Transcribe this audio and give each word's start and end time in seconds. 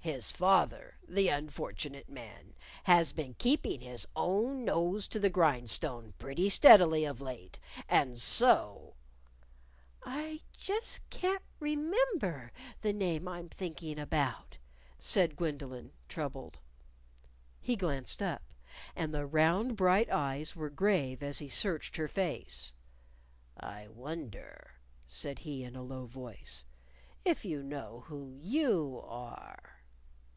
"His 0.00 0.32
father 0.32 0.96
the 1.06 1.28
unfortunate 1.28 2.08
man 2.08 2.54
has 2.84 3.12
been 3.12 3.34
keeping 3.34 3.82
his 3.82 4.08
own 4.16 4.64
nose 4.64 5.06
to 5.08 5.20
the 5.20 5.28
grindstone 5.28 6.14
pretty 6.16 6.48
steadily 6.48 7.04
of 7.04 7.20
late, 7.20 7.58
and 7.90 8.18
so" 8.18 8.94
"I 10.02 10.40
can't 10.58 10.58
just 10.58 11.02
remember 11.60 12.52
the 12.80 12.94
name 12.94 13.28
I'm 13.28 13.50
thinking 13.50 13.98
about," 13.98 14.56
said 14.98 15.36
Gwendolyn, 15.36 15.92
troubled. 16.08 16.58
He 17.60 17.76
glanced 17.76 18.22
up. 18.22 18.54
And 18.96 19.12
the 19.12 19.26
round, 19.26 19.76
bright 19.76 20.08
eyes 20.08 20.56
were 20.56 20.70
grave 20.70 21.22
as 21.22 21.38
he 21.38 21.50
searched 21.50 21.96
her 21.98 22.08
face. 22.08 22.72
"I 23.60 23.88
wonder," 23.88 24.70
he 24.72 24.80
said 25.10 25.40
in 25.40 25.76
a 25.76 25.82
low 25.82 26.06
voice, 26.06 26.64
"if 27.26 27.44
you 27.44 27.62
know 27.62 28.04
who 28.06 28.32
you 28.40 29.02
are." 29.06 29.74